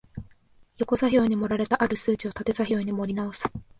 [0.79, 3.43] 横座標に盛られた或る数値を縦座標に盛り直す